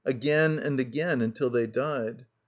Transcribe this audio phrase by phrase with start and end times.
[0.03, 2.25] again and again until they died.